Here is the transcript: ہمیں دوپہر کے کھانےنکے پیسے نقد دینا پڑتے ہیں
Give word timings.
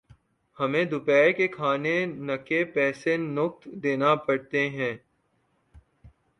ہمیں 0.59 0.83
دوپہر 0.85 1.31
کے 1.37 1.47
کھانےنکے 1.47 2.63
پیسے 2.73 3.17
نقد 3.17 3.67
دینا 3.83 4.13
پڑتے 4.25 4.67
ہیں 4.69 4.93